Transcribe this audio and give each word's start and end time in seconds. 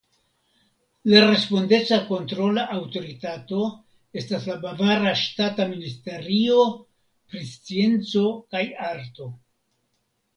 La 1.09 1.19
respondeca 1.23 1.97
kontrola 2.05 2.63
aŭtoritato 2.75 3.59
estas 4.21 4.47
la 4.51 4.55
Bavara 4.63 5.11
Ŝtata 5.19 5.67
Ministerio 5.75 6.57
pri 7.33 7.43
Scienco 7.51 8.25
kaj 8.55 8.63
Arto. 8.95 9.29